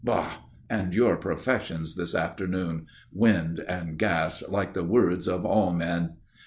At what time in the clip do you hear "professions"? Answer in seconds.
1.15-1.95